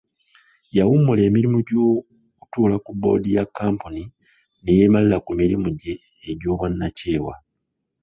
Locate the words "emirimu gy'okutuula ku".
1.29-2.91